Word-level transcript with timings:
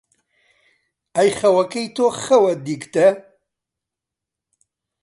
ئەی 1.15 1.29
خەوەکەی 1.37 1.87
تۆ 1.95 2.05
خەوە 2.23 2.53
دیگتە، 2.65 3.07